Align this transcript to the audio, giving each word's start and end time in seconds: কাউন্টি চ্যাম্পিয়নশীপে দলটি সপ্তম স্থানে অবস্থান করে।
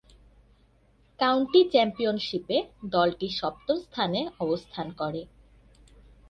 কাউন্টি 1.19 1.61
চ্যাম্পিয়নশীপে 1.71 2.57
দলটি 2.91 3.27
সপ্তম 3.39 3.77
স্থানে 3.85 4.19
অবস্থান 4.39 4.87
করে। 4.97 5.21